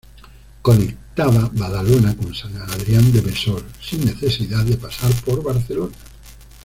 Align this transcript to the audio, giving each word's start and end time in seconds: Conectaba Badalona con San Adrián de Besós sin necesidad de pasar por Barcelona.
Conectaba 0.63 1.47
Badalona 1.53 2.17
con 2.17 2.33
San 2.33 2.57
Adrián 2.57 3.11
de 3.11 3.21
Besós 3.21 3.61
sin 3.87 4.03
necesidad 4.03 4.65
de 4.65 4.75
pasar 4.77 5.13
por 5.23 5.43
Barcelona. 5.43 5.93